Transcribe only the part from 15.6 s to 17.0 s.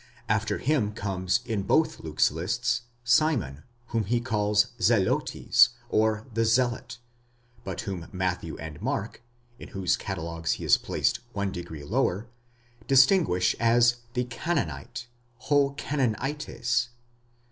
(from 2, 20 de zealous).